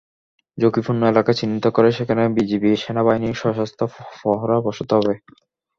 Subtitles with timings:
[0.57, 3.81] ঝুঁকিপূর্ণ এলাকা চিহ্নিত করে সেখানে বিজিবি, সেনাবাহিনীর সশস্ত্র
[4.15, 5.13] প্রহরা বসাতে হবে।